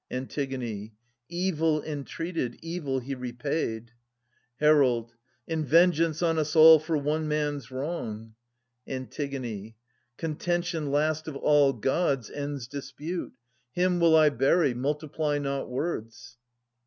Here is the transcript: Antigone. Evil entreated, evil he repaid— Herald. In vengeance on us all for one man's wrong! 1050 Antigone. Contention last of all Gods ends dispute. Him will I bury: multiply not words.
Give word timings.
Antigone. 0.09 0.93
Evil 1.29 1.83
entreated, 1.83 2.57
evil 2.63 2.97
he 3.01 3.13
repaid— 3.13 3.91
Herald. 4.59 5.13
In 5.45 5.63
vengeance 5.63 6.23
on 6.23 6.39
us 6.39 6.55
all 6.55 6.79
for 6.79 6.97
one 6.97 7.27
man's 7.27 7.69
wrong! 7.69 8.33
1050 8.85 8.95
Antigone. 8.95 9.75
Contention 10.17 10.89
last 10.91 11.27
of 11.27 11.35
all 11.35 11.71
Gods 11.73 12.31
ends 12.31 12.67
dispute. 12.67 13.33
Him 13.73 13.99
will 13.99 14.15
I 14.15 14.29
bury: 14.29 14.73
multiply 14.73 15.37
not 15.37 15.69
words. 15.69 16.35